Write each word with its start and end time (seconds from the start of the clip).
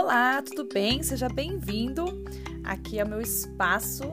Olá, 0.00 0.40
tudo 0.40 0.62
bem? 0.72 1.02
Seja 1.02 1.28
bem-vindo. 1.28 2.24
Aqui 2.62 3.00
é 3.00 3.04
meu 3.04 3.20
espaço 3.20 4.04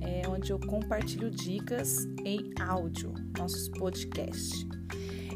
é, 0.00 0.22
onde 0.28 0.52
eu 0.52 0.60
compartilho 0.60 1.28
dicas 1.32 2.06
em 2.24 2.52
áudio, 2.60 3.12
nossos 3.36 3.68
podcasts. 3.68 4.64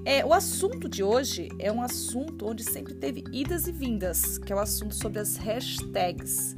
É, 0.04 0.24
o 0.24 0.32
assunto 0.32 0.88
de 0.88 1.02
hoje 1.02 1.48
é 1.58 1.72
um 1.72 1.82
assunto 1.82 2.46
onde 2.46 2.62
sempre 2.62 2.94
teve 2.94 3.24
idas 3.32 3.66
e 3.66 3.72
vindas, 3.72 4.38
que 4.38 4.52
é 4.52 4.56
o 4.56 4.60
assunto 4.60 4.94
sobre 4.94 5.18
as 5.18 5.36
hashtags. 5.38 6.54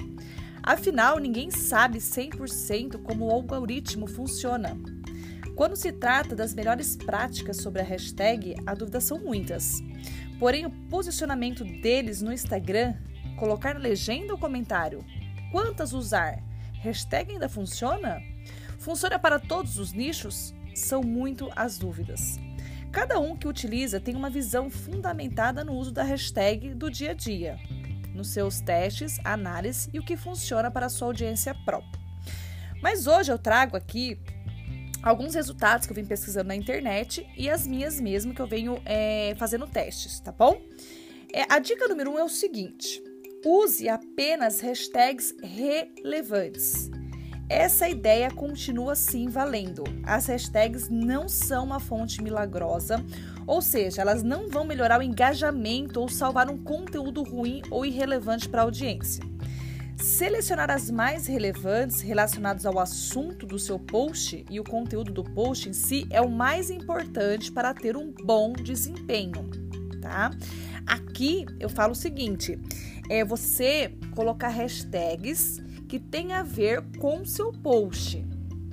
Afinal, 0.63 1.19
ninguém 1.19 1.51
sabe 1.51 2.01
100% 2.01 3.03
como 3.03 3.29
o 3.29 3.33
algoritmo 3.33 4.07
funciona. 4.07 4.77
Quando 5.57 5.75
se 5.75 5.91
trata 5.91 6.37
das 6.37 6.53
melhores 6.53 6.97
práticas 6.97 7.57
sobre 7.57 7.81
a 7.81 7.85
hashtag, 7.85 8.57
a 8.67 8.75
dúvidas 8.75 9.05
são 9.05 9.19
muitas. 9.19 9.79
Porém, 10.39 10.67
o 10.67 10.71
posicionamento 10.91 11.65
deles 11.65 12.21
no 12.21 12.31
Instagram, 12.31 12.95
colocar 13.39 13.79
legenda 13.79 14.33
ou 14.33 14.39
comentário, 14.39 15.05
quantas 15.51 15.93
usar, 15.93 16.43
hashtag 16.81 17.33
ainda 17.33 17.49
funciona? 17.49 18.21
Funciona 18.79 19.19
para 19.19 19.39
todos 19.39 19.79
os 19.79 19.93
nichos? 19.93 20.55
São 20.75 21.03
muito 21.03 21.51
as 21.57 21.79
dúvidas. 21.79 22.39
Cada 22.93 23.19
um 23.19 23.37
que 23.37 23.49
utiliza 23.49 24.01
tem 24.01 24.17
uma 24.17 24.31
visão 24.31 24.71
fundamentada 24.71 25.65
no 25.65 25.75
uso 25.75 25.93
da 25.93 26.03
hashtag 26.03 26.75
do 26.75 26.91
dia 26.91 27.11
a 27.11 27.15
dia, 27.15 27.59
nos 28.15 28.31
seus 28.31 28.61
testes, 28.61 29.19
análise 29.25 29.91
e 29.93 29.99
o 29.99 30.05
que 30.05 30.17
funciona 30.17 30.71
para 30.71 30.87
a 30.87 30.89
sua 30.89 31.09
audiência 31.09 31.55
própria. 31.65 32.01
Mas 32.83 33.07
hoje 33.07 33.31
eu 33.31 33.39
trago 33.39 33.77
aqui 33.77 34.19
alguns 35.03 35.35
resultados 35.35 35.87
que 35.87 35.93
eu 35.93 35.97
vim 35.97 36.05
pesquisando 36.05 36.49
na 36.49 36.57
internet 36.57 37.27
e 37.37 37.51
as 37.51 37.67
minhas 37.67 38.01
mesmo 38.01 38.35
que 38.35 38.41
eu 38.41 38.47
venho 38.47 38.81
é, 38.85 39.35
fazendo 39.37 39.67
testes, 39.67 40.21
tá 40.21 40.33
bom? 40.33 40.61
É, 41.33 41.43
a 41.53 41.59
dica 41.59 41.87
número 41.89 42.13
um 42.13 42.19
é 42.19 42.25
o 42.25 42.29
seguinte: 42.29 43.03
use 43.45 43.89
apenas 43.89 44.61
hashtags 44.61 45.35
relevantes. 45.43 46.91
Essa 47.49 47.89
ideia 47.89 48.31
continua 48.31 48.95
sim 48.95 49.29
valendo. 49.29 49.85
As 50.05 50.27
hashtags 50.27 50.89
não 50.91 51.29
são 51.29 51.65
uma 51.65 51.81
fonte 51.81 52.23
milagrosa, 52.23 53.03
ou 53.47 53.63
seja, 53.63 54.03
elas 54.03 54.23
não 54.23 54.49
vão 54.49 54.65
melhorar 54.65 55.01
o 55.01 55.03
engajamento 55.03 56.01
ou 56.01 56.09
salvar 56.09 56.51
um 56.51 56.59
conteúdo 56.59 57.23
ruim 57.23 57.63
ou 57.71 57.87
irrelevante 57.87 58.49
para 58.49 58.61
a 58.61 58.65
audiência. 58.65 59.25
Selecionar 59.97 60.71
as 60.71 60.91
mais 60.91 61.27
relevantes 61.27 62.03
relacionadas 62.03 62.67
ao 62.67 62.79
assunto 62.79 63.47
do 63.47 63.59
seu 63.59 63.79
post 63.79 64.45
e 64.49 64.61
o 64.61 64.65
conteúdo 64.65 65.11
do 65.11 65.25
post 65.25 65.69
em 65.69 65.73
si 65.73 66.07
é 66.11 66.21
o 66.21 66.31
mais 66.31 66.71
importante 66.71 67.51
para 67.51 67.73
ter 67.75 67.97
um 67.97 68.13
bom 68.13 68.53
desempenho, 68.53 69.49
tá? 70.01 70.31
Aqui 70.89 71.45
eu 71.61 71.69
falo 71.69 71.93
o 71.93 71.97
seguinte: 71.97 72.59
é 73.09 73.25
você 73.25 73.93
colocar 74.15 74.49
hashtags 74.49 75.63
que 75.89 75.99
tem 75.99 76.33
a 76.33 76.43
ver 76.43 76.83
com 76.99 77.25
seu 77.25 77.53
post. 77.53 78.25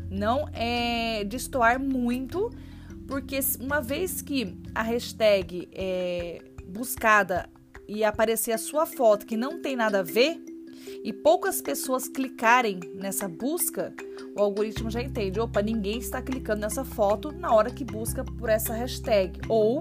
Não 0.10 0.48
é 0.54 1.24
destoar 1.26 1.80
muito, 1.80 2.50
porque 3.08 3.40
uma 3.60 3.82
vez 3.82 4.22
que 4.22 4.58
a 4.74 4.82
hashtag 4.82 5.68
é 5.74 6.42
buscada 6.68 7.50
e 7.88 8.04
aparecer 8.04 8.52
a 8.52 8.58
sua 8.58 8.86
foto 8.86 9.26
que 9.26 9.38
não 9.38 9.62
tem 9.62 9.76
nada 9.76 10.00
a 10.00 10.04
ver, 10.04 10.40
e 11.04 11.14
poucas 11.14 11.62
pessoas 11.62 12.08
clicarem 12.08 12.80
nessa 12.96 13.28
busca, 13.28 13.94
o 14.36 14.42
algoritmo 14.42 14.90
já 14.90 15.02
entende: 15.02 15.40
opa, 15.40 15.62
ninguém 15.62 16.00
está 16.00 16.22
clicando 16.22 16.62
nessa 16.62 16.84
foto 16.84 17.32
na 17.32 17.54
hora 17.54 17.70
que 17.70 17.84
busca 17.84 18.24
por 18.24 18.50
essa 18.50 18.74
hashtag. 18.74 19.40
Ou 19.48 19.80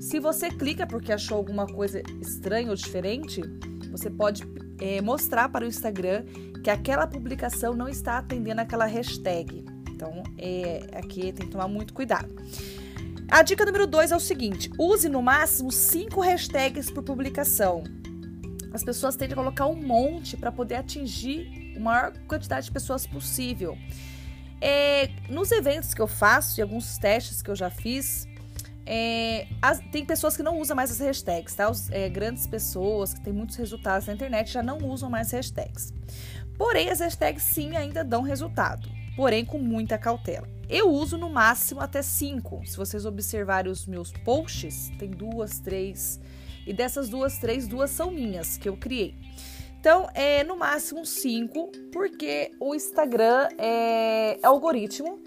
se 0.00 0.20
você 0.20 0.50
clica 0.50 0.86
porque 0.86 1.12
achou 1.12 1.36
alguma 1.36 1.66
coisa 1.66 2.02
estranha 2.20 2.70
ou 2.70 2.76
diferente, 2.76 3.40
você 3.90 4.10
pode 4.10 4.42
é, 4.80 5.00
mostrar 5.00 5.48
para 5.48 5.64
o 5.64 5.68
Instagram 5.68 6.24
que 6.62 6.70
aquela 6.70 7.06
publicação 7.06 7.74
não 7.74 7.88
está 7.88 8.18
atendendo 8.18 8.60
aquela 8.60 8.86
hashtag. 8.86 9.64
Então, 9.90 10.22
é, 10.36 10.86
aqui 10.92 11.32
tem 11.32 11.46
que 11.46 11.52
tomar 11.52 11.68
muito 11.68 11.94
cuidado. 11.94 12.34
A 13.28 13.42
dica 13.42 13.64
número 13.64 13.86
2 13.86 14.12
é 14.12 14.16
o 14.16 14.20
seguinte: 14.20 14.70
use 14.78 15.08
no 15.08 15.22
máximo 15.22 15.72
cinco 15.72 16.20
hashtags 16.20 16.90
por 16.90 17.02
publicação 17.02 17.82
as 18.76 18.84
pessoas 18.84 19.16
tendem 19.16 19.32
a 19.32 19.36
colocar 19.36 19.66
um 19.66 19.74
monte 19.74 20.36
para 20.36 20.52
poder 20.52 20.76
atingir 20.76 21.74
a 21.76 21.80
maior 21.80 22.12
quantidade 22.28 22.66
de 22.66 22.72
pessoas 22.72 23.06
possível. 23.06 23.76
É, 24.60 25.08
nos 25.30 25.50
eventos 25.50 25.94
que 25.94 26.00
eu 26.00 26.06
faço 26.06 26.60
e 26.60 26.62
alguns 26.62 26.98
testes 26.98 27.40
que 27.40 27.50
eu 27.50 27.56
já 27.56 27.70
fiz, 27.70 28.26
é, 28.86 29.48
as, 29.60 29.80
tem 29.90 30.04
pessoas 30.04 30.36
que 30.36 30.42
não 30.42 30.60
usam 30.60 30.76
mais 30.76 30.90
as 30.90 31.00
hashtags, 31.00 31.54
tá? 31.54 31.68
Os, 31.68 31.90
é, 31.90 32.08
grandes 32.08 32.46
pessoas 32.46 33.12
que 33.12 33.20
têm 33.20 33.32
muitos 33.32 33.56
resultados 33.56 34.06
na 34.06 34.14
internet 34.14 34.52
já 34.52 34.62
não 34.62 34.78
usam 34.78 35.10
mais 35.10 35.32
hashtags. 35.32 35.92
Porém, 36.56 36.88
as 36.88 37.00
hashtags 37.00 37.42
sim 37.42 37.76
ainda 37.76 38.04
dão 38.04 38.22
resultado, 38.22 38.88
porém 39.16 39.44
com 39.44 39.58
muita 39.58 39.98
cautela. 39.98 40.48
Eu 40.68 40.88
uso 40.88 41.18
no 41.18 41.28
máximo 41.28 41.80
até 41.80 42.00
cinco. 42.00 42.62
Se 42.64 42.76
vocês 42.76 43.04
observarem 43.04 43.70
os 43.70 43.86
meus 43.86 44.12
posts, 44.12 44.90
tem 44.98 45.10
duas, 45.10 45.58
três 45.58 46.20
e 46.66 46.72
dessas 46.72 47.08
duas, 47.08 47.38
três, 47.38 47.68
duas 47.68 47.90
são 47.90 48.10
minhas, 48.10 48.56
que 48.56 48.68
eu 48.68 48.76
criei. 48.76 49.14
Então, 49.78 50.08
é 50.14 50.42
no 50.42 50.56
máximo 50.56 51.06
cinco, 51.06 51.70
porque 51.92 52.50
o 52.58 52.74
Instagram 52.74 53.48
é 53.56 54.38
algoritmo 54.42 55.20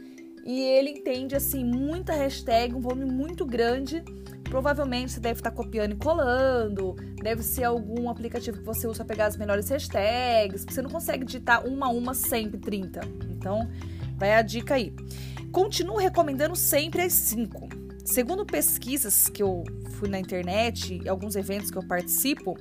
e 0.45 0.61
ele 0.61 0.91
entende 0.91 1.35
assim 1.35 1.63
muita 1.63 2.13
hashtag, 2.13 2.73
um 2.73 2.81
volume 2.81 3.05
muito 3.05 3.45
grande. 3.45 4.03
Provavelmente 4.43 5.11
você 5.11 5.19
deve 5.19 5.39
estar 5.39 5.51
copiando 5.51 5.91
e 5.91 5.95
colando, 5.95 6.95
deve 7.21 7.43
ser 7.43 7.65
algum 7.65 8.09
aplicativo 8.09 8.57
que 8.57 8.63
você 8.63 8.87
usa 8.87 9.05
para 9.05 9.13
pegar 9.13 9.25
as 9.27 9.37
melhores 9.37 9.69
hashtags, 9.69 10.65
você 10.67 10.81
não 10.81 10.89
consegue 10.89 11.23
digitar 11.23 11.67
uma 11.67 11.85
a 11.85 11.89
uma 11.89 12.15
sempre 12.15 12.57
30. 12.57 13.01
Então, 13.29 13.69
vai 14.17 14.33
a 14.33 14.41
dica 14.41 14.73
aí. 14.73 14.91
Continuo 15.51 15.97
recomendando 15.97 16.55
sempre 16.55 17.03
as 17.03 17.13
cinco. 17.13 17.69
Segundo 18.03 18.43
pesquisas 18.43 19.27
que 19.29 19.43
eu 19.43 19.63
fui 19.91 20.09
na 20.09 20.19
internet 20.19 20.99
e 21.03 21.07
alguns 21.07 21.35
eventos 21.35 21.69
que 21.69 21.77
eu 21.77 21.83
participo, 21.83 22.57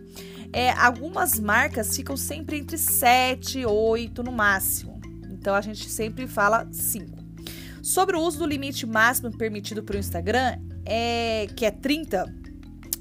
é, 0.53 0.71
algumas 0.73 1.39
marcas 1.41 1.97
ficam 1.97 2.17
sempre 2.17 2.59
entre 2.59 2.77
7 2.77 3.61
e 3.61 3.67
8 3.67 4.23
no 4.23 4.33
máximo. 4.33 5.01
Então 5.31 5.55
a 5.55 5.61
gente 5.61 5.89
sempre 5.89 6.27
fala 6.27 6.69
5. 6.71 7.18
Sobre 7.89 8.19
o 8.19 8.21
uso 8.21 8.41
do 8.41 8.45
limite 8.45 8.85
máximo 8.85 9.35
permitido 9.35 9.83
para 9.83 9.97
o 9.97 9.99
Instagram, 9.99 10.59
é, 10.85 11.47
que 11.57 11.65
é 11.65 11.71
30, 11.71 12.23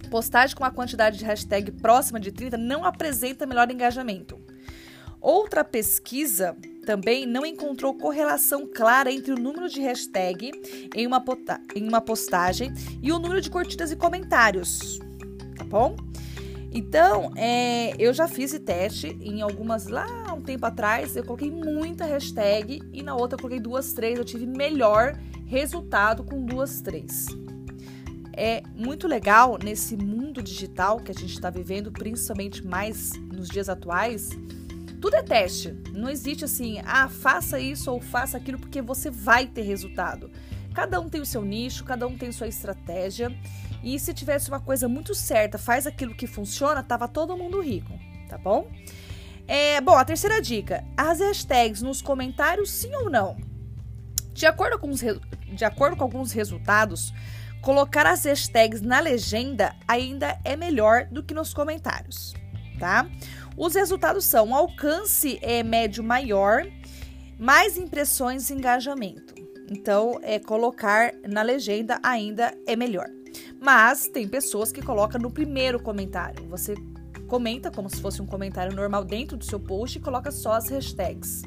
postagem 0.09 0.55
com 0.55 0.63
uma 0.63 0.71
quantidade 0.71 1.17
de 1.17 1.25
hashtag 1.25 1.73
próxima 1.73 2.21
de 2.21 2.31
30 2.31 2.57
não 2.57 2.85
apresenta 2.85 3.45
melhor 3.45 3.69
engajamento. 3.69 4.39
Outra 5.19 5.65
pesquisa 5.65 6.55
também 6.85 7.25
não 7.25 7.45
encontrou 7.45 7.95
correlação 7.95 8.65
clara 8.65 9.11
entre 9.11 9.33
o 9.33 9.35
número 9.35 9.67
de 9.67 9.81
hashtag 9.81 10.53
em 10.95 11.05
uma, 11.05 11.21
em 11.75 11.85
uma 11.85 11.99
postagem 11.99 12.73
e 13.03 13.11
o 13.11 13.19
número 13.19 13.41
de 13.41 13.49
curtidas 13.49 13.91
e 13.91 13.95
comentários, 13.97 14.99
tá 15.57 15.65
bom? 15.65 15.97
Então, 16.71 17.33
é, 17.35 17.93
eu 17.99 18.13
já 18.13 18.25
fiz 18.25 18.53
esse 18.53 18.59
teste 18.63 19.17
em 19.19 19.41
algumas 19.41 19.87
lá 19.87 20.26
um 20.37 20.41
tempo 20.41 20.65
atrás. 20.65 21.15
Eu 21.15 21.23
coloquei 21.23 21.51
muita 21.51 22.05
hashtag 22.05 22.81
e 22.93 23.03
na 23.03 23.15
outra 23.15 23.35
eu 23.35 23.41
coloquei 23.41 23.59
duas, 23.59 23.93
três. 23.93 24.17
Eu 24.17 24.25
tive 24.25 24.45
melhor 24.45 25.17
resultado 25.45 26.23
com 26.23 26.45
duas, 26.45 26.81
três. 26.81 27.27
É 28.33 28.61
muito 28.75 29.07
legal 29.07 29.57
nesse 29.61 29.97
mundo 29.97 30.41
digital 30.41 30.99
que 30.99 31.11
a 31.11 31.15
gente 31.15 31.33
está 31.33 31.49
vivendo, 31.49 31.91
principalmente 31.91 32.65
mais 32.65 33.13
nos 33.33 33.49
dias 33.49 33.67
atuais 33.67 34.29
tudo 34.99 35.15
é 35.15 35.21
teste. 35.21 35.75
Não 35.93 36.09
existe 36.09 36.43
assim, 36.43 36.79
ah, 36.83 37.07
faça 37.07 37.59
isso 37.59 37.91
ou 37.91 38.01
faça 38.01 38.37
aquilo 38.37 38.59
porque 38.59 38.81
você 38.81 39.09
vai 39.09 39.45
ter 39.45 39.61
resultado. 39.61 40.29
Cada 40.73 40.99
um 40.99 41.09
tem 41.09 41.21
o 41.21 41.25
seu 41.25 41.43
nicho, 41.43 41.83
cada 41.83 42.07
um 42.07 42.17
tem 42.17 42.31
sua 42.31 42.47
estratégia. 42.47 43.35
E 43.83 43.99
se 43.99 44.13
tivesse 44.13 44.49
uma 44.49 44.59
coisa 44.59 44.87
muito 44.87 45.13
certa, 45.13 45.57
faz 45.57 45.85
aquilo 45.85 46.15
que 46.15 46.27
funciona, 46.27 46.83
tava 46.83 47.07
todo 47.07 47.37
mundo 47.37 47.61
rico, 47.61 47.93
tá 48.27 48.37
bom? 48.37 48.67
É, 49.47 49.79
bom, 49.79 49.95
a 49.95 50.03
terceira 50.03 50.41
dica: 50.41 50.83
as 50.95 51.19
hashtags 51.19 51.81
nos 51.81 52.01
comentários, 52.01 52.69
sim 52.69 52.93
ou 52.95 53.09
não? 53.09 53.37
De 54.33 54.45
acordo 54.45 54.77
com, 54.77 54.89
os, 54.89 55.01
de 55.01 55.65
acordo 55.65 55.95
com 55.95 56.03
alguns 56.03 56.31
resultados, 56.31 57.13
colocar 57.61 58.05
as 58.05 58.25
hashtags 58.25 58.81
na 58.81 58.99
legenda 58.99 59.75
ainda 59.87 60.37
é 60.43 60.55
melhor 60.55 61.05
do 61.05 61.23
que 61.23 61.33
nos 61.33 61.53
comentários, 61.53 62.33
tá? 62.77 63.07
Os 63.55 63.73
resultados 63.73 64.25
são 64.25 64.53
alcance 64.53 65.39
é, 65.41 65.63
médio 65.63 66.03
maior, 66.03 66.67
mais 67.39 67.77
impressões 67.77 68.49
e 68.49 68.53
engajamento. 68.53 69.33
Então, 69.69 70.19
é, 70.21 70.39
colocar 70.39 71.11
na 71.27 71.41
legenda 71.41 71.99
ainda 72.03 72.53
é 72.67 72.75
melhor. 72.75 73.07
Mas 73.59 74.07
tem 74.07 74.27
pessoas 74.27 74.71
que 74.71 74.81
colocam 74.81 75.19
no 75.19 75.31
primeiro 75.31 75.79
comentário. 75.79 76.47
Você 76.49 76.75
comenta 77.27 77.69
como 77.69 77.89
se 77.89 78.01
fosse 78.01 78.21
um 78.21 78.25
comentário 78.25 78.75
normal 78.75 79.03
dentro 79.03 79.37
do 79.37 79.45
seu 79.45 79.59
post 79.59 79.97
e 79.97 80.01
coloca 80.01 80.31
só 80.31 80.53
as 80.53 80.69
hashtags. 80.69 81.43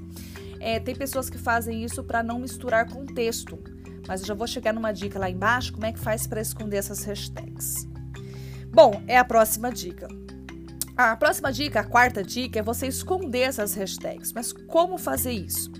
É, 0.60 0.78
tem 0.78 0.94
pessoas 0.94 1.30
que 1.30 1.38
fazem 1.38 1.82
isso 1.82 2.04
para 2.04 2.22
não 2.22 2.38
misturar 2.38 2.88
com 2.88 3.06
texto, 3.06 3.58
mas 4.06 4.20
eu 4.20 4.26
já 4.26 4.34
vou 4.34 4.46
chegar 4.46 4.72
numa 4.72 4.92
dica 4.92 5.18
lá 5.18 5.30
embaixo 5.30 5.72
como 5.72 5.86
é 5.86 5.92
que 5.92 5.98
faz 5.98 6.26
para 6.26 6.40
esconder 6.40 6.76
essas 6.76 7.02
hashtags. 7.02 7.88
Bom, 8.72 9.02
é 9.08 9.18
a 9.18 9.24
próxima 9.24 9.72
dica. 9.72 10.06
A 10.96 11.16
próxima 11.16 11.50
dica, 11.50 11.80
a 11.80 11.84
quarta 11.84 12.22
dica, 12.22 12.58
é 12.58 12.62
você 12.62 12.86
esconder 12.86 13.40
essas 13.40 13.74
hashtags. 13.74 14.32
Mas 14.34 14.52
como 14.52 14.98
fazer 14.98 15.32
isso? 15.32 15.72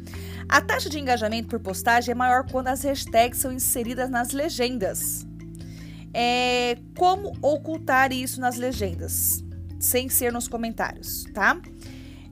A 0.48 0.60
taxa 0.60 0.88
de 0.88 0.98
engajamento 0.98 1.48
por 1.48 1.60
postagem 1.60 2.12
é 2.12 2.14
maior 2.14 2.50
quando 2.50 2.68
as 2.68 2.82
hashtags 2.82 3.38
são 3.38 3.52
inseridas 3.52 4.08
nas 4.08 4.32
legendas. 4.32 5.26
É, 6.12 6.78
como 6.96 7.32
ocultar 7.42 8.12
isso 8.12 8.40
nas 8.40 8.56
legendas? 8.56 9.44
Sem 9.80 10.08
ser 10.08 10.32
nos 10.32 10.46
comentários, 10.46 11.24
tá? 11.34 11.58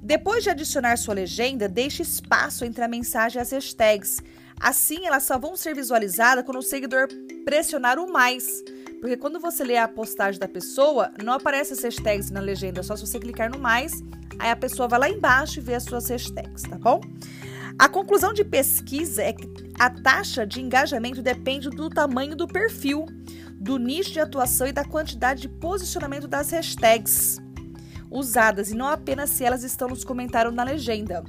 Depois 0.00 0.44
de 0.44 0.50
adicionar 0.50 0.96
sua 0.96 1.14
legenda, 1.14 1.68
deixe 1.68 2.02
espaço 2.02 2.64
entre 2.64 2.84
a 2.84 2.88
mensagem 2.88 3.38
e 3.38 3.42
as 3.42 3.50
hashtags. 3.50 4.22
Assim, 4.60 5.06
elas 5.06 5.24
só 5.24 5.38
vão 5.38 5.56
ser 5.56 5.74
visualizadas 5.74 6.44
quando 6.44 6.58
o 6.58 6.62
seguidor 6.62 7.08
pressionar 7.44 7.98
o 7.98 8.12
mais. 8.12 8.62
Porque 9.00 9.16
quando 9.16 9.40
você 9.40 9.64
lê 9.64 9.76
a 9.76 9.88
postagem 9.88 10.40
da 10.40 10.48
pessoa, 10.48 11.12
não 11.22 11.32
aparece 11.32 11.72
as 11.72 11.82
hashtags 11.82 12.30
na 12.30 12.40
legenda, 12.40 12.82
só 12.82 12.96
se 12.96 13.06
você 13.06 13.18
clicar 13.18 13.50
no 13.50 13.58
mais, 13.58 14.02
aí 14.38 14.50
a 14.50 14.56
pessoa 14.56 14.88
vai 14.88 14.98
lá 14.98 15.08
embaixo 15.08 15.58
e 15.58 15.62
vê 15.62 15.74
as 15.74 15.84
suas 15.84 16.08
hashtags, 16.08 16.62
tá 16.62 16.76
bom? 16.76 17.00
A 17.78 17.88
conclusão 17.88 18.32
de 18.32 18.44
pesquisa 18.44 19.22
é 19.22 19.32
que 19.32 19.48
a 19.78 19.88
taxa 19.88 20.44
de 20.44 20.60
engajamento 20.60 21.22
depende 21.22 21.70
do 21.70 21.88
tamanho 21.88 22.34
do 22.34 22.48
perfil, 22.48 23.06
do 23.58 23.76
nicho 23.76 24.12
de 24.12 24.20
atuação 24.20 24.66
e 24.66 24.72
da 24.72 24.84
quantidade 24.84 25.42
de 25.42 25.48
posicionamento 25.48 26.28
das 26.28 26.50
hashtags 26.50 27.38
usadas 28.10 28.70
e 28.70 28.74
não 28.74 28.86
apenas 28.86 29.30
se 29.30 29.44
elas 29.44 29.62
estão 29.62 29.88
nos 29.88 30.04
comentários 30.04 30.54
na 30.54 30.62
legenda. 30.62 31.24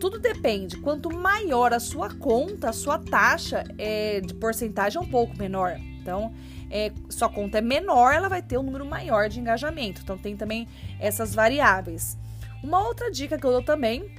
Tudo 0.00 0.18
depende. 0.18 0.76
Quanto 0.78 1.12
maior 1.12 1.72
a 1.72 1.80
sua 1.80 2.14
conta, 2.14 2.70
a 2.70 2.72
sua 2.72 2.98
taxa 2.98 3.64
é, 3.76 4.20
de 4.20 4.34
porcentagem 4.34 5.00
é 5.00 5.04
um 5.04 5.08
pouco 5.08 5.36
menor. 5.36 5.76
Então, 6.00 6.32
é, 6.70 6.92
sua 7.08 7.28
conta 7.28 7.58
é 7.58 7.60
menor, 7.60 8.14
ela 8.14 8.28
vai 8.28 8.40
ter 8.40 8.56
um 8.58 8.62
número 8.62 8.86
maior 8.86 9.28
de 9.28 9.40
engajamento. 9.40 10.00
Então, 10.02 10.16
tem 10.16 10.36
também 10.36 10.68
essas 11.00 11.34
variáveis. 11.34 12.16
Uma 12.62 12.86
outra 12.86 13.10
dica 13.10 13.38
que 13.38 13.44
eu 13.44 13.50
dou 13.50 13.62
também 13.62 14.10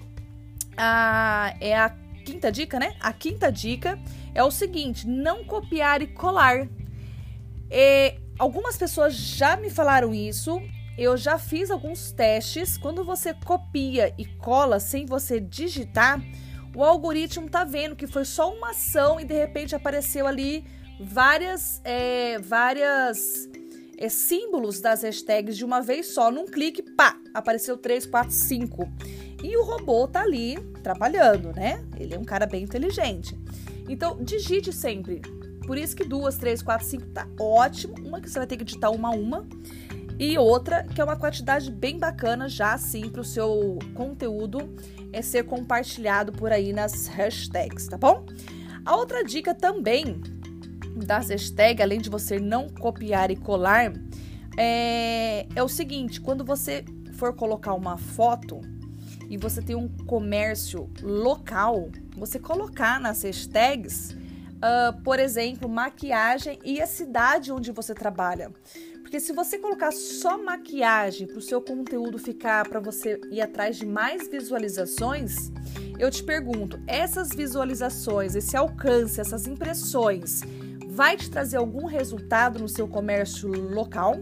a, 0.78 1.56
é 1.60 1.78
a 1.78 1.90
quinta 2.26 2.52
dica, 2.52 2.80
né? 2.80 2.96
A 3.00 3.12
quinta 3.12 3.52
dica 3.52 4.00
é 4.34 4.44
o 4.44 4.52
seguinte: 4.52 5.08
não 5.08 5.44
copiar 5.44 6.02
e 6.02 6.08
colar. 6.08 6.68
É, 7.70 8.18
algumas 8.38 8.78
pessoas 8.78 9.14
já 9.14 9.56
me 9.58 9.70
falaram 9.70 10.14
isso. 10.14 10.62
Eu 10.98 11.16
já 11.16 11.38
fiz 11.38 11.72
alguns 11.72 12.12
testes. 12.12 12.78
Quando 12.78 13.04
você 13.04 13.34
copia 13.34 14.14
e 14.18 14.26
cola 14.26 14.80
sem 14.80 15.06
você 15.06 15.40
digitar, 15.40 16.22
o 16.76 16.84
algoritmo 16.84 17.50
tá 17.50 17.64
vendo 17.64 17.96
que 17.96 18.08
foi 18.08 18.26
só 18.26 18.54
uma 18.54 18.72
ação 18.72 19.20
e 19.20 19.26
de 19.26 19.34
repente 19.34 19.76
apareceu 19.76 20.28
ali 20.28 20.66
várias, 21.00 21.82
é, 21.84 22.38
várias 22.40 23.50
é, 23.98 24.10
símbolos 24.10 24.82
das 24.82 25.04
hashtags 25.04 25.58
de 25.58 25.64
uma 25.64 25.82
vez 25.82 26.14
só. 26.14 26.32
Num 26.32 26.46
clique, 26.46 26.82
pá, 26.82 27.18
apareceu 27.34 27.78
3, 27.78 28.06
4, 28.06 28.32
5. 28.32 28.90
E 29.44 29.56
o 29.56 29.64
robô 29.64 30.08
tá 30.08 30.22
ali 30.22 30.58
trabalhando, 30.84 31.54
né? 31.54 31.84
Ele 31.98 32.14
é 32.14 32.20
um 32.20 32.26
cara 32.26 32.46
bem 32.46 32.64
inteligente. 32.64 33.38
Então, 33.88 34.22
digite 34.22 34.74
sempre. 34.74 35.22
Por 35.70 35.78
isso 35.78 35.96
que 35.96 36.04
duas, 36.04 36.36
três, 36.36 36.64
quatro, 36.64 36.84
cinco 36.84 37.06
tá 37.10 37.28
ótimo. 37.40 37.94
Uma 38.04 38.20
que 38.20 38.28
você 38.28 38.40
vai 38.40 38.48
ter 38.48 38.58
que 38.58 38.64
digitar 38.64 38.92
uma 38.92 39.10
a 39.10 39.12
uma. 39.12 39.48
E 40.18 40.36
outra 40.36 40.82
que 40.84 41.00
é 41.00 41.04
uma 41.04 41.16
quantidade 41.16 41.70
bem 41.70 42.00
bacana 42.00 42.50
já 42.50 42.74
assim 42.74 43.08
para 43.08 43.22
o 43.22 43.24
seu 43.24 43.78
conteúdo 43.94 44.68
é 45.14 45.22
ser 45.22 45.44
compartilhado 45.44 46.32
por 46.32 46.52
aí 46.52 46.74
nas 46.74 47.06
hashtags, 47.06 47.88
tá 47.88 48.00
bom? 48.00 48.26
A 48.84 48.96
outra 48.96 49.24
dica 49.24 49.54
também 49.54 50.20
das 51.06 51.30
hashtags, 51.30 51.84
além 51.84 52.02
de 52.02 52.10
você 52.10 52.40
não 52.40 52.68
copiar 52.68 53.30
e 53.30 53.36
colar, 53.36 53.94
é, 54.58 55.46
é 55.56 55.62
o 55.62 55.70
seguinte: 55.70 56.20
quando 56.20 56.44
você 56.44 56.84
for 57.14 57.36
colocar 57.36 57.76
uma 57.76 57.96
foto 57.96 58.60
e 59.30 59.38
você 59.38 59.62
tem 59.62 59.76
um 59.76 59.88
comércio 60.08 60.90
local, 61.04 61.92
você 62.18 62.40
colocar 62.40 63.00
nas 63.00 63.22
hashtags, 63.22 64.18
uh, 64.60 65.02
por 65.04 65.20
exemplo, 65.20 65.68
maquiagem 65.68 66.60
e 66.64 66.82
a 66.82 66.88
cidade 66.88 67.52
onde 67.52 67.72
você 67.72 67.94
trabalha. 67.94 68.52
Porque 69.02 69.20
se 69.20 69.34
você 69.34 69.58
colocar 69.58 69.92
só 69.92 70.38
maquiagem 70.38 71.26
para 71.26 71.40
o 71.40 71.42
seu 71.42 71.62
conteúdo 71.62 72.20
ficar 72.20 72.68
para 72.68 72.80
você 72.80 73.20
ir 73.32 73.42
atrás 73.42 73.78
de 73.78 73.86
mais 73.86 74.28
visualizações, 74.28 75.52
eu 75.98 76.12
te 76.12 76.24
pergunto, 76.24 76.80
essas 76.86 77.30
visualizações, 77.30 78.36
esse 78.36 78.56
alcance, 78.56 79.20
essas 79.20 79.48
impressões, 79.48 80.42
vai 80.88 81.18
te 81.18 81.30
trazer 81.30 81.58
algum 81.58 81.86
resultado 81.86 82.60
no 82.60 82.70
seu 82.70 82.88
comércio 82.88 83.50
local? 83.50 84.16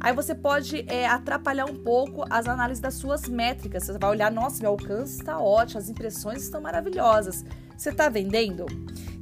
Aí 0.00 0.14
você 0.14 0.34
pode 0.34 0.84
é, 0.88 1.06
atrapalhar 1.06 1.66
um 1.66 1.76
pouco 1.76 2.24
as 2.30 2.48
análises 2.48 2.80
das 2.80 2.94
suas 2.94 3.28
métricas. 3.28 3.84
Você 3.84 3.98
vai 3.98 4.10
olhar, 4.10 4.32
nossa, 4.32 4.62
meu 4.62 4.70
alcance 4.70 5.18
está 5.18 5.38
ótimo, 5.38 5.78
as 5.78 5.90
impressões 5.90 6.42
estão 6.42 6.60
maravilhosas. 6.60 7.44
Você 7.76 7.90
está 7.90 8.08
vendendo? 8.08 8.66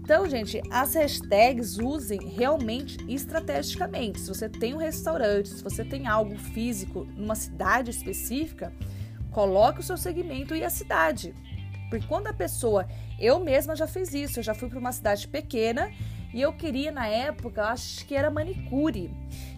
Então, 0.08 0.26
gente, 0.26 0.62
as 0.70 0.94
hashtags 0.94 1.76
usem 1.76 2.19
realmente 2.31 2.96
estrategicamente. 3.12 4.19
Se 4.19 4.28
você 4.28 4.49
tem 4.49 4.72
um 4.72 4.78
restaurante, 4.78 5.50
se 5.50 5.62
você 5.62 5.84
tem 5.84 6.06
algo 6.06 6.34
físico 6.38 7.05
numa 7.14 7.34
cidade 7.34 7.90
específica, 7.90 8.72
coloque 9.31 9.81
o 9.81 9.82
seu 9.82 9.99
segmento 9.99 10.55
e 10.55 10.64
a 10.64 10.70
cidade. 10.70 11.34
Porque 11.90 12.06
quando 12.06 12.26
a 12.26 12.32
pessoa, 12.32 12.88
eu 13.20 13.38
mesma 13.38 13.76
já 13.76 13.87
fiz 13.87 14.14
isso, 14.14 14.38
eu 14.38 14.43
já 14.43 14.55
fui 14.55 14.70
para 14.70 14.78
uma 14.78 14.93
cidade 14.93 15.28
pequena 15.28 15.93
e 16.32 16.40
eu 16.40 16.55
queria 16.55 16.90
na 16.90 17.06
época, 17.06 17.66
acho 17.66 18.06
que 18.06 18.14
era 18.14 18.31
manicure. 18.31 19.14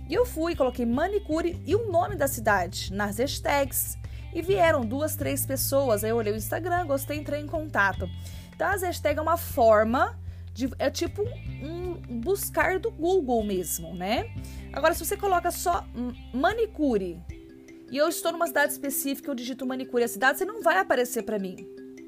E 0.09 0.13
eu 0.13 0.27
fui, 0.27 0.57
coloquei 0.57 0.85
manicure 0.85 1.63
e 1.65 1.77
o 1.77 1.93
nome 1.93 2.17
da 2.17 2.27
cidade 2.27 2.93
nas 2.93 3.19
hashtags. 3.19 3.97
E 4.35 4.43
vieram 4.43 4.85
duas, 4.85 5.15
três 5.15 5.47
pessoas. 5.47 6.03
Aí 6.03 6.11
eu 6.11 6.17
olhei 6.17 6.33
o 6.33 6.37
Instagram, 6.37 6.89
gostei, 6.89 7.19
entrei 7.19 7.41
em 7.41 7.47
contato. 7.47 8.11
Então, 8.53 8.67
as 8.67 8.83
hashtags 8.83 9.17
é 9.17 9.23
uma 9.23 9.37
forma 9.37 10.19
de. 10.61 10.71
É 10.79 10.91
tipo 10.91 11.23
um 11.63 11.95
buscar 12.21 12.79
do 12.79 12.91
Google 12.91 13.43
mesmo, 13.45 13.95
né? 13.95 14.31
Agora, 14.73 14.95
se 14.95 15.05
você 15.05 15.17
coloca 15.17 15.51
só 15.51 15.85
manicure 16.35 17.19
e 17.91 17.97
eu 17.97 18.09
estou 18.09 18.31
numa 18.33 18.47
cidade 18.47 18.73
específica, 18.73 19.31
eu 19.31 19.35
digito 19.35 19.67
manicure 19.67 20.05
a 20.05 20.09
cidade, 20.09 20.39
você 20.39 20.45
não 20.45 20.63
vai 20.63 20.79
aparecer 20.79 21.23
para 21.23 21.39
mim 21.39 21.57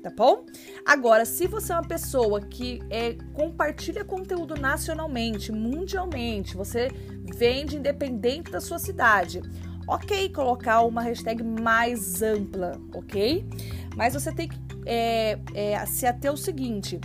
tá 0.03 0.11
bom? 0.11 0.45
Agora, 0.85 1.25
se 1.25 1.47
você 1.47 1.73
é 1.73 1.77
uma 1.77 1.87
pessoa 1.87 2.41
que 2.41 2.81
é, 2.91 3.17
compartilha 3.33 4.05
conteúdo 4.05 4.57
nacionalmente, 4.61 5.53
mundialmente, 5.53 6.57
você 6.57 6.91
vende 7.37 7.77
independente 7.77 8.51
da 8.51 8.61
sua 8.61 8.81
cidade, 8.81 9.41
ok 9.87 10.29
colocar 10.31 10.83
uma 10.83 11.03
hashtag 11.03 11.45
mais 11.45 12.21
ampla, 12.21 12.81
ok? 12.93 13.47
Mas 13.95 14.15
você 14.15 14.33
tem 14.33 14.49
que 14.49 14.57
é, 14.87 15.39
é, 15.55 15.87
se 15.87 16.05
ater 16.05 16.31
ao 16.31 16.37
seguinte: 16.37 17.01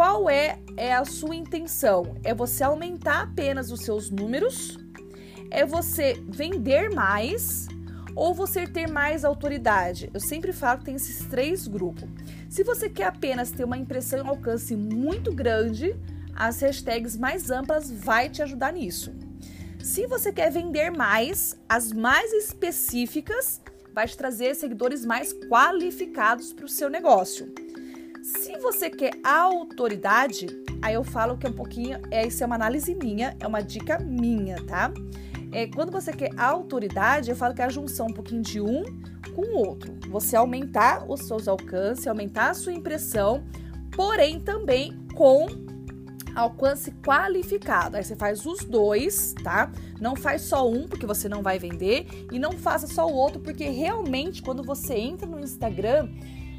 qual 0.00 0.30
é, 0.30 0.58
é 0.78 0.94
a 0.94 1.04
sua 1.04 1.36
intenção? 1.36 2.16
É 2.24 2.32
você 2.32 2.64
aumentar 2.64 3.24
apenas 3.24 3.70
os 3.70 3.80
seus 3.80 4.10
números? 4.10 4.78
É 5.50 5.66
você 5.66 6.14
vender 6.26 6.88
mais? 6.88 7.68
ou 8.16 8.34
você 8.34 8.66
ter 8.66 8.88
mais 8.88 9.26
autoridade. 9.26 10.10
Eu 10.12 10.18
sempre 10.18 10.52
falo 10.52 10.78
que 10.78 10.86
tem 10.86 10.94
esses 10.94 11.26
três 11.26 11.68
grupos. 11.68 12.08
Se 12.48 12.64
você 12.64 12.88
quer 12.88 13.04
apenas 13.04 13.50
ter 13.50 13.62
uma 13.62 13.76
impressão 13.76 14.18
e 14.18 14.22
um 14.22 14.28
alcance 14.28 14.74
muito 14.74 15.32
grande, 15.32 15.94
as 16.34 16.60
hashtags 16.60 17.16
mais 17.16 17.50
amplas 17.50 17.90
vai 17.90 18.28
te 18.30 18.42
ajudar 18.42 18.72
nisso. 18.72 19.14
Se 19.82 20.06
você 20.06 20.32
quer 20.32 20.50
vender 20.50 20.90
mais, 20.90 21.56
as 21.68 21.92
mais 21.92 22.32
específicas 22.32 23.60
vai 23.94 24.08
te 24.08 24.16
trazer 24.16 24.54
seguidores 24.54 25.04
mais 25.04 25.32
qualificados 25.32 26.52
para 26.52 26.64
o 26.64 26.68
seu 26.68 26.88
negócio. 26.88 27.69
Se 28.22 28.58
você 28.58 28.90
quer 28.90 29.12
autoridade, 29.24 30.46
aí 30.82 30.94
eu 30.94 31.02
falo 31.02 31.38
que 31.38 31.46
é 31.46 31.50
um 31.50 31.54
pouquinho, 31.54 31.98
é, 32.10 32.26
isso 32.26 32.42
é 32.42 32.46
uma 32.46 32.54
análise 32.54 32.94
minha, 32.94 33.34
é 33.40 33.46
uma 33.46 33.62
dica 33.62 33.98
minha, 33.98 34.56
tá? 34.66 34.92
É, 35.52 35.66
quando 35.66 35.90
você 35.90 36.12
quer 36.12 36.30
autoridade, 36.38 37.30
eu 37.30 37.36
falo 37.36 37.54
que 37.54 37.62
é 37.62 37.64
a 37.64 37.68
junção 37.70 38.06
um 38.06 38.12
pouquinho 38.12 38.42
de 38.42 38.60
um 38.60 38.84
com 39.34 39.42
o 39.42 39.56
outro. 39.56 39.96
Você 40.08 40.36
aumentar 40.36 41.10
os 41.10 41.20
seus 41.22 41.48
alcances, 41.48 42.06
aumentar 42.06 42.50
a 42.50 42.54
sua 42.54 42.72
impressão, 42.72 43.42
porém 43.90 44.38
também 44.38 44.98
com 45.14 45.48
alcance 46.34 46.92
qualificado. 47.04 47.96
Aí 47.96 48.04
você 48.04 48.14
faz 48.14 48.44
os 48.46 48.64
dois, 48.64 49.34
tá? 49.42 49.72
Não 50.00 50.14
faz 50.14 50.42
só 50.42 50.68
um, 50.68 50.86
porque 50.86 51.06
você 51.06 51.28
não 51.28 51.42
vai 51.42 51.58
vender, 51.58 52.06
e 52.30 52.38
não 52.38 52.52
faça 52.52 52.86
só 52.86 53.06
o 53.06 53.14
outro, 53.14 53.40
porque 53.40 53.68
realmente 53.68 54.42
quando 54.42 54.62
você 54.62 54.94
entra 54.94 55.26
no 55.26 55.40
Instagram, 55.40 56.08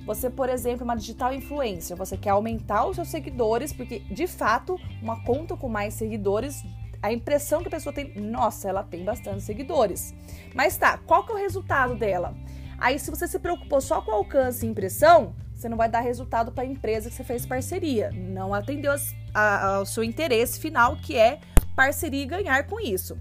você, 0.05 0.29
por 0.29 0.49
exemplo, 0.49 0.83
uma 0.83 0.95
digital 0.95 1.33
influencer, 1.33 1.95
você 1.95 2.17
quer 2.17 2.31
aumentar 2.31 2.85
os 2.85 2.95
seus 2.95 3.07
seguidores, 3.07 3.71
porque 3.71 3.99
de 3.99 4.27
fato, 4.27 4.79
uma 5.01 5.23
conta 5.23 5.55
com 5.55 5.69
mais 5.69 5.93
seguidores 5.93 6.63
a 7.01 7.11
impressão 7.11 7.61
que 7.61 7.67
a 7.67 7.71
pessoa 7.71 7.91
tem, 7.91 8.13
nossa, 8.15 8.69
ela 8.69 8.83
tem 8.83 9.03
bastante 9.03 9.41
seguidores. 9.41 10.13
Mas 10.53 10.77
tá, 10.77 10.99
qual 10.99 11.25
que 11.25 11.31
é 11.31 11.35
o 11.35 11.37
resultado 11.37 11.95
dela? 11.95 12.35
Aí, 12.77 12.99
se 12.99 13.09
você 13.09 13.27
se 13.27 13.39
preocupou 13.39 13.81
só 13.81 14.01
com 14.01 14.11
alcance 14.11 14.65
e 14.65 14.69
impressão, 14.69 15.35
você 15.53 15.67
não 15.67 15.77
vai 15.77 15.89
dar 15.89 16.01
resultado 16.01 16.51
para 16.51 16.63
a 16.63 16.67
empresa 16.67 17.09
que 17.09 17.15
você 17.15 17.23
fez 17.23 17.45
parceria. 17.45 18.11
Não 18.11 18.53
atendeu 18.53 18.93
ao 19.33 19.85
seu 19.85 20.03
interesse 20.03 20.59
final, 20.59 20.97
que 20.97 21.15
é 21.15 21.39
parceria 21.75 22.23
e 22.23 22.27
ganhar 22.27 22.67
com 22.67 22.79
isso. 22.79 23.17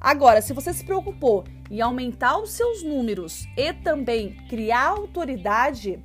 Agora, 0.00 0.42
se 0.42 0.52
você 0.52 0.72
se 0.72 0.84
preocupou 0.84 1.44
e 1.70 1.80
aumentar 1.80 2.38
os 2.38 2.50
seus 2.50 2.82
números 2.82 3.46
e 3.56 3.72
também 3.72 4.36
criar 4.48 4.88
autoridade 4.88 5.98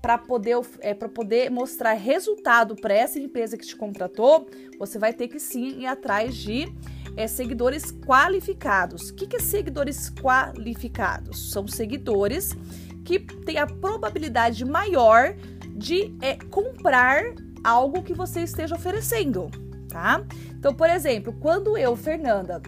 para 0.00 0.18
poder, 0.18 0.56
é, 0.80 0.94
poder 0.94 1.50
mostrar 1.50 1.92
resultado 1.94 2.76
para 2.76 2.94
essa 2.94 3.18
empresa 3.18 3.56
que 3.56 3.66
te 3.66 3.76
contratou, 3.76 4.48
você 4.78 4.98
vai 4.98 5.12
ter 5.12 5.28
que 5.28 5.40
sim 5.40 5.80
ir 5.80 5.86
atrás 5.86 6.36
de 6.36 6.72
é, 7.16 7.26
seguidores 7.26 7.92
qualificados. 7.92 9.10
O 9.10 9.14
que, 9.14 9.26
que 9.26 9.36
é 9.36 9.40
seguidores 9.40 10.10
qualificados? 10.10 11.50
São 11.50 11.66
seguidores 11.66 12.56
que 13.04 13.20
têm 13.20 13.58
a 13.58 13.66
probabilidade 13.66 14.64
maior 14.64 15.34
de 15.74 16.16
é, 16.20 16.36
comprar 16.50 17.22
algo 17.64 18.02
que 18.02 18.14
você 18.14 18.40
esteja 18.40 18.74
oferecendo, 18.74 19.50
tá? 19.88 20.24
Então, 20.58 20.74
por 20.74 20.88
exemplo, 20.88 21.32
quando 21.40 21.76
eu, 21.76 21.96
Fernanda, 21.96 22.62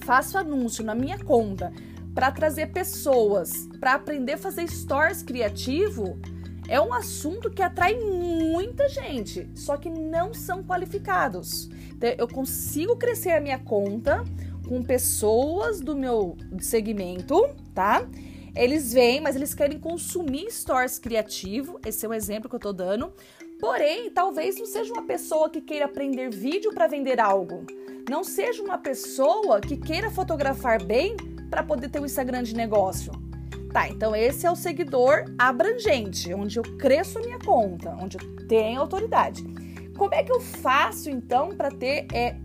faço 0.00 0.38
anúncio 0.38 0.84
na 0.84 0.94
minha 0.94 1.18
conta 1.18 1.72
para 2.14 2.30
trazer 2.30 2.72
pessoas 2.72 3.68
para 3.78 3.94
aprender 3.94 4.32
a 4.32 4.38
fazer 4.38 4.66
stories 4.68 5.22
criativo, 5.22 6.18
é 6.68 6.80
um 6.80 6.92
assunto 6.92 7.50
que 7.50 7.62
atrai 7.62 7.94
muita 7.94 8.88
gente, 8.88 9.48
só 9.54 9.76
que 9.76 9.88
não 9.88 10.34
são 10.34 10.62
qualificados. 10.62 11.68
Então, 11.94 12.10
eu 12.18 12.28
consigo 12.28 12.96
crescer 12.96 13.32
a 13.32 13.40
minha 13.40 13.58
conta 13.58 14.24
com 14.68 14.82
pessoas 14.82 15.80
do 15.80 15.96
meu 15.96 16.36
segmento, 16.58 17.48
tá? 17.74 18.06
Eles 18.54 18.92
vêm, 18.92 19.20
mas 19.20 19.36
eles 19.36 19.54
querem 19.54 19.78
consumir 19.78 20.50
stores 20.50 20.98
criativo. 20.98 21.78
Esse 21.84 22.06
é 22.06 22.08
um 22.08 22.14
exemplo 22.14 22.48
que 22.48 22.56
eu 22.56 22.60
tô 22.60 22.72
dando. 22.72 23.12
Porém, 23.60 24.10
talvez 24.10 24.58
não 24.58 24.66
seja 24.66 24.92
uma 24.92 25.06
pessoa 25.06 25.48
que 25.48 25.60
queira 25.60 25.84
aprender 25.84 26.30
vídeo 26.30 26.72
para 26.72 26.86
vender 26.86 27.20
algo. 27.20 27.64
Não 28.08 28.24
seja 28.24 28.62
uma 28.62 28.78
pessoa 28.78 29.60
que 29.60 29.76
queira 29.76 30.10
fotografar 30.10 30.82
bem 30.82 31.16
para 31.50 31.62
poder 31.62 31.90
ter 31.90 32.00
um 32.00 32.06
Instagram 32.06 32.42
de 32.42 32.54
negócio. 32.54 33.25
Tá, 33.76 33.90
então 33.90 34.16
esse 34.16 34.46
é 34.46 34.50
o 34.50 34.56
seguidor 34.56 35.26
abrangente, 35.38 36.32
onde 36.32 36.58
eu 36.58 36.62
cresço 36.78 37.18
a 37.18 37.20
minha 37.20 37.38
conta, 37.38 37.94
onde 38.00 38.16
eu 38.16 38.46
tenho 38.46 38.80
autoridade. 38.80 39.44
Como 39.98 40.14
é 40.14 40.22
que 40.22 40.32
eu 40.32 40.40
faço 40.40 41.10
então 41.10 41.54
para 41.54 41.70
ter 41.70 42.06
é, 42.10 42.36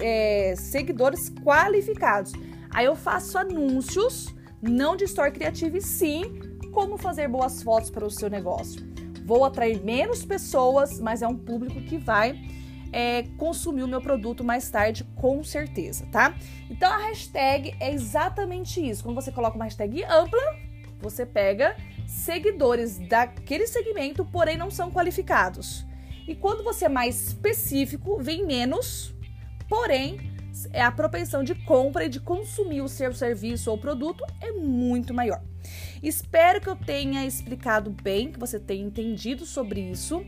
é, 0.00 0.54
seguidores 0.56 1.28
qualificados? 1.44 2.32
Aí 2.70 2.86
eu 2.86 2.96
faço 2.96 3.36
anúncios 3.36 4.34
não 4.62 4.96
de 4.96 5.04
store 5.04 5.30
criativo 5.30 5.76
e 5.76 5.82
sim 5.82 6.22
como 6.72 6.96
fazer 6.96 7.28
boas 7.28 7.62
fotos 7.62 7.90
para 7.90 8.06
o 8.06 8.10
seu 8.10 8.30
negócio. 8.30 8.80
Vou 9.26 9.44
atrair 9.44 9.84
menos 9.84 10.24
pessoas, 10.24 10.98
mas 10.98 11.20
é 11.20 11.28
um 11.28 11.36
público 11.36 11.82
que 11.82 11.98
vai 11.98 12.34
é, 12.90 13.24
consumir 13.36 13.82
o 13.82 13.88
meu 13.88 14.00
produto 14.00 14.42
mais 14.42 14.70
tarde, 14.70 15.04
com 15.16 15.44
certeza, 15.44 16.06
tá? 16.10 16.34
Então 16.70 16.90
a 16.90 17.08
hashtag 17.08 17.74
é 17.78 17.92
exatamente 17.92 18.80
isso. 18.80 19.04
Quando 19.04 19.16
você 19.16 19.30
coloca 19.30 19.54
uma 19.54 19.64
hashtag 19.64 20.02
ampla, 20.04 20.67
você 21.00 21.24
pega 21.24 21.76
seguidores 22.06 22.98
daquele 22.98 23.66
segmento, 23.66 24.24
porém 24.24 24.56
não 24.56 24.70
são 24.70 24.90
qualificados. 24.90 25.86
E 26.26 26.34
quando 26.34 26.62
você 26.62 26.86
é 26.86 26.88
mais 26.88 27.28
específico, 27.28 28.18
vem 28.20 28.44
menos, 28.44 29.14
porém 29.68 30.36
é 30.72 30.82
a 30.82 30.90
propensão 30.90 31.44
de 31.44 31.54
compra 31.54 32.04
e 32.04 32.08
de 32.08 32.20
consumir 32.20 32.80
o 32.80 32.88
seu 32.88 33.12
serviço 33.12 33.70
ou 33.70 33.78
produto 33.78 34.24
é 34.40 34.52
muito 34.52 35.14
maior. 35.14 35.42
Espero 36.02 36.60
que 36.60 36.68
eu 36.68 36.76
tenha 36.76 37.24
explicado 37.26 37.90
bem, 37.90 38.32
que 38.32 38.38
você 38.38 38.58
tenha 38.58 38.84
entendido 38.84 39.44
sobre 39.44 39.80
isso. 39.80 40.24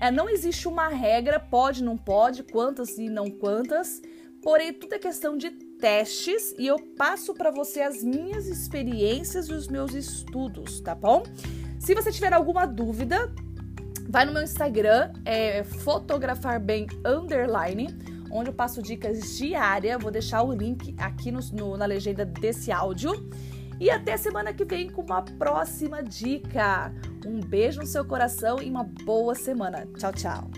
É, 0.00 0.10
não 0.10 0.28
existe 0.28 0.66
uma 0.68 0.88
regra, 0.88 1.38
pode, 1.38 1.82
não 1.82 1.96
pode, 1.96 2.42
quantas 2.42 2.98
e 2.98 3.08
não 3.08 3.30
quantas, 3.30 4.00
porém 4.42 4.72
tudo 4.72 4.94
é 4.94 4.98
questão 4.98 5.36
de 5.36 5.50
testes 5.82 6.54
e 6.56 6.68
eu 6.68 6.78
passo 6.96 7.34
para 7.34 7.50
você 7.50 7.80
as 7.80 8.04
minhas 8.04 8.46
experiências 8.46 9.48
e 9.48 9.52
os 9.52 9.66
meus 9.66 9.92
estudos, 9.92 10.80
tá 10.80 10.94
bom? 10.94 11.24
Se 11.80 11.92
você 11.92 12.12
tiver 12.12 12.32
alguma 12.32 12.66
dúvida, 12.66 13.34
vai 14.08 14.24
no 14.24 14.32
meu 14.32 14.44
Instagram, 14.44 15.12
é 15.24 15.64
fotografar 15.64 16.60
bem 16.60 16.86
underline 17.04 17.88
onde 18.30 18.50
eu 18.50 18.54
passo 18.54 18.80
dicas 18.80 19.36
diárias. 19.36 20.00
Vou 20.00 20.12
deixar 20.12 20.44
o 20.44 20.52
link 20.52 20.94
aqui 20.96 21.32
no, 21.32 21.40
no, 21.52 21.76
na 21.76 21.84
legenda 21.84 22.24
desse 22.24 22.70
áudio. 22.70 23.28
E 23.80 23.90
até 23.90 24.16
semana 24.16 24.54
que 24.54 24.64
vem 24.64 24.88
com 24.88 25.02
uma 25.02 25.22
próxima 25.22 26.00
dica. 26.00 26.94
Um 27.26 27.40
beijo 27.40 27.80
no 27.80 27.86
seu 27.86 28.04
coração 28.04 28.62
e 28.62 28.70
uma 28.70 28.84
boa 28.84 29.34
semana. 29.34 29.86
Tchau, 29.98 30.12
tchau. 30.12 30.50